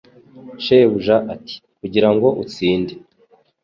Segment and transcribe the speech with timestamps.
[0.63, 2.93] Shebuja ati Kugira ngo utsinde